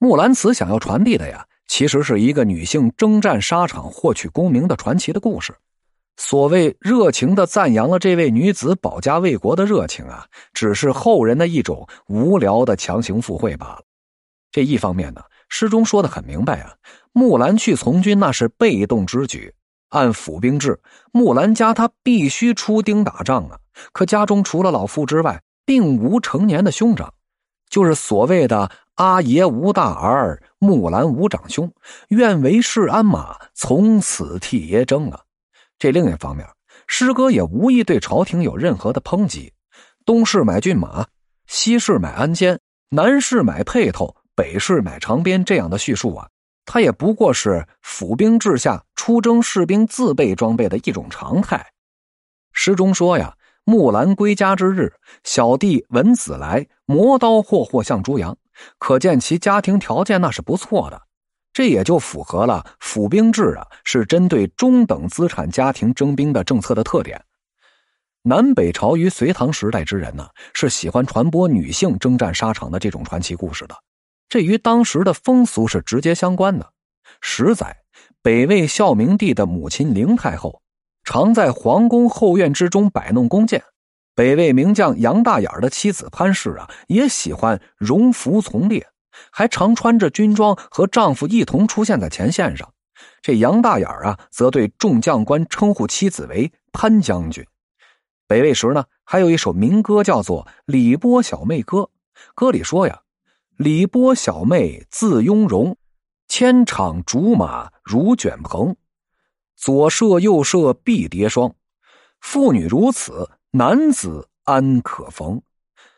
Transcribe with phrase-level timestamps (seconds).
[0.00, 5.52] 木兰辞想要传递的呀，其实是一个女性征战沙场获取功名的传奇的故事。
[6.16, 13.82] 所谓热情的赞扬了这位女子保家卫国的热情啊，只是后人的一种无聊的强行附会罢了。
[14.52, 16.74] 这一方面呢，诗中说的很明白啊，
[17.12, 19.52] 木兰去从军那是被动之举，
[19.88, 20.80] 按府兵制，
[21.10, 23.58] 木兰家她必须出丁打仗啊。
[23.92, 27.12] 可家中除了老父之外，并无成年的兄长，
[27.68, 28.70] 就是所谓的。
[28.98, 31.72] 阿爷无大儿，木兰无长兄，
[32.08, 35.20] 愿为市鞍马，从此替爷征啊！
[35.78, 36.44] 这另一方面，
[36.88, 39.52] 师哥也无意对朝廷有任何的抨击。
[40.04, 41.06] 东市买骏马，
[41.46, 42.58] 西市买鞍鞯，
[42.88, 46.28] 南市买辔头，北市买长鞭，这样的叙述啊，
[46.66, 51.64] 他也不过是府兵制下出征士兵自备装备的一种常态。
[52.52, 54.92] 诗中说呀：“木兰归家之日，
[55.22, 58.36] 小弟闻子来，磨刀霍霍向猪羊。”
[58.78, 61.02] 可见其家庭条件那是不错的，
[61.52, 67.24] 这也就符合了府兵制啊，是针对中等资产家庭征兵的政策的特点。
[68.22, 73.74] 南北朝于隋唐时代之人呢，是喜欢传播女性征战沙场的这种传奇故事的，
[74.28, 76.72] 这与当时的风俗是直接相关的。
[77.20, 77.76] 十载，
[78.20, 80.60] 北魏孝明帝的母亲灵太后，
[81.04, 83.62] 常在皇宫后院之中摆弄弓箭。
[84.18, 88.88] 北魏名将杨大眼的妻子潘氏啊，也喜欢荣服从猎，
[89.30, 92.68] 还常穿着军装和丈夫一同出现在前线上。
[93.22, 97.46] 这杨大眼啊，则对众将官称呼妻子为潘将军。
[98.26, 101.78] 北魏时呢，还有一首民歌叫做《李波小妹歌》，
[102.34, 103.02] 歌里说呀
[103.56, 105.76] ：“李波小妹字雍容，
[106.26, 108.74] 千场竹马如卷蓬，
[109.54, 111.54] 左射右射必叠霜，
[112.20, 115.40] 妇女如此。”男子安可逢？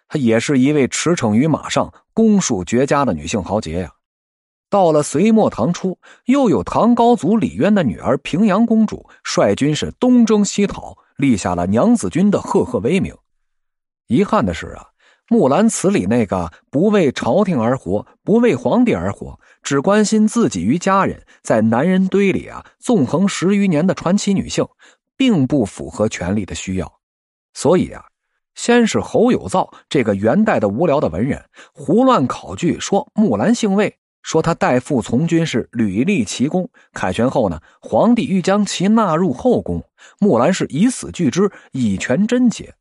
[0.07, 3.93] 她也是一位驰骋于马上、攻术绝佳的女性豪杰呀。
[4.69, 13.13] 到了隋末唐初，又有唐高祖李渊的女儿平阳公主率军是东征西讨，立下了娘子军的赫赫威名。
[14.07, 14.83] 遗憾的是啊，
[15.29, 24.65] 《木兰辞》里那个不为朝廷而活、不为皇帝而活、只关心自己与家人，在男人堆里啊纵横十余年的传奇女性，
[25.17, 27.00] 并不符合权力的需要。
[27.55, 28.05] 所以啊，
[28.55, 36.69] 先是侯有造这个元代的无聊的文人胡乱考据说木兰姓魏，说他代父从军是屡立奇功。
[36.93, 39.83] 凯旋后呢，皇帝欲将其纳入后宫，
[40.19, 42.75] 木兰是以死拒之，以全贞洁。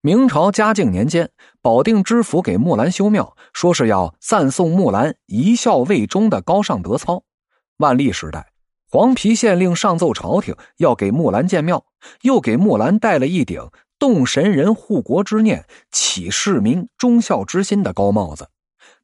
[0.00, 1.30] 明朝嘉靖年间，
[1.60, 7.24] 保定知府给木兰修庙，说是要赞颂木兰一孝为忠的高尚德操。
[7.78, 8.52] 万历时代，
[8.88, 11.84] 黄陂县令上奏朝廷，要给木兰建庙，
[12.22, 13.60] 又给木兰戴了一顶。
[13.98, 18.48] 动神人护国之念，启市民忠孝之心的高帽子。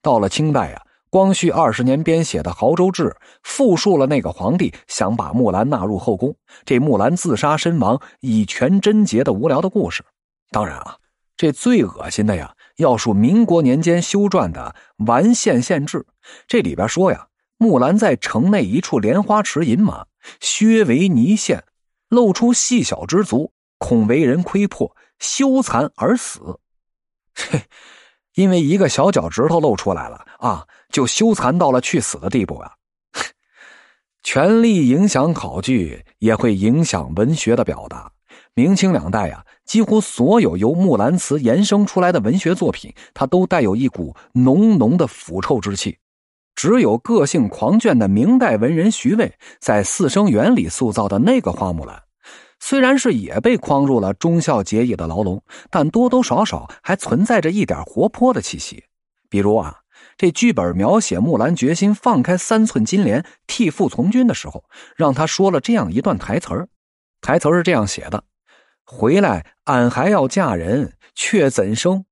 [0.01, 3.05] 到了清代啊，光绪二十年编写的《亳州志》
[3.43, 10.05] 复述了那个皇帝想把木兰纳入后宫，这木兰自杀身亡，以全贞洁的无聊的故事。
[10.51, 10.97] 当然啊，
[11.37, 14.77] 这最恶心的呀，要数民国年间修撰的
[15.07, 15.99] 《完县县志》，
[16.47, 17.27] 这里边说呀，
[17.59, 20.07] 木兰在城内一处莲花池饮马，
[20.41, 21.65] 靴为泥线，
[22.09, 23.51] 露出细小之足。
[23.85, 26.59] 恐为人窥破，羞惭而死。
[27.35, 27.61] 嘿，
[28.35, 32.73] 因为一个小脚趾头露出来了啊，就羞惭到了去死的地步啊！
[34.25, 38.11] 权力影响考据，也会影响文学的表达。
[38.55, 45.99] 明清两代啊，几乎所有由《木兰辞》延伸出来的文学作品，它都带有一股浓浓的腐臭之气。
[46.55, 52.04] 只有个性狂狷的明代文人徐渭，在《四声园》里塑造的那个花木兰。
[52.67, 58.85] 虽然是也被框入了忠孝节义的牢笼，但多多少少还存在着一点活泼的气息。
[59.29, 59.81] 比如啊，
[60.17, 64.65] 这剧本描写木兰决心放开三寸金莲替父从军的时候，
[64.97, 66.67] 让他说了这样一段台词
[67.21, 68.25] 台词是这样写的
[68.87, 72.07] ：“回来，俺还要嫁人，却怎生？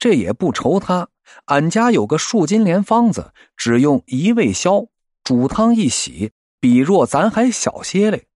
[0.00, 1.06] 这也不愁他，
[1.44, 4.86] 俺家有个树金莲方子，只用一味消，
[5.22, 8.26] 煮汤一洗，比若咱还小些嘞。”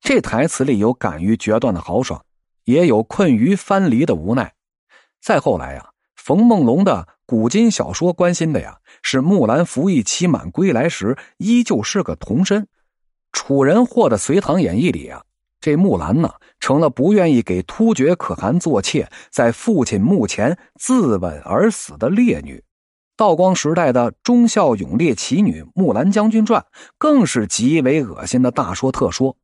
[0.00, 2.24] 这台词里有敢于决断的豪爽，
[2.64, 4.54] 也有困于藩篱的无奈。
[5.20, 12.66] 再后来呀，冯梦龙的古今小说关心的呀，是木兰服役期满归来时，依旧是个童身。
[13.32, 15.22] 楚人获的《隋唐演义》里啊，
[15.60, 22.64] 这木兰呢，成了不愿意给突厥可汗做妾，在父亲墓前自刎而死的烈女。
[23.16, 26.62] 道光时代的忠孝勇烈奇女《木兰将军传》，
[26.96, 29.36] 更是极为恶心的大说特说。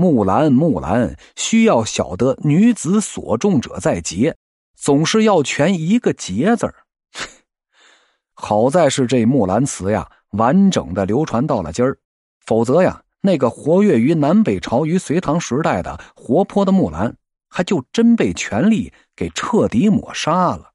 [0.00, 4.34] 木兰，木兰，需要晓得女子所重者在节，
[4.74, 6.74] 总是要全一个节字儿。
[8.32, 11.98] 好在是这木兰辞呀，完整的流传到了今儿，
[12.46, 17.14] 否则呀，那个活跃于南北朝于隋唐时代的活泼的木兰，
[17.50, 20.69] 还就真被权力给彻底抹杀了。